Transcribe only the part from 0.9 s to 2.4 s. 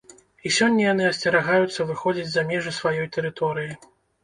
яны асцерагаюцца выходзіць